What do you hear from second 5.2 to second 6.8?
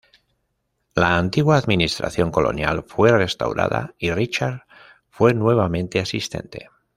nuevamente asistente.